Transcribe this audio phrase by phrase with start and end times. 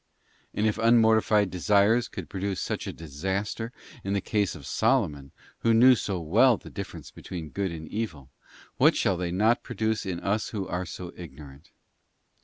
[0.55, 3.71] And if unmortified desires could produce such a disaster
[4.03, 8.31] in the case of Solomon, who knew so well the difference between good and evil,
[8.77, 11.69] what shall they not produce in us who are so ignorant?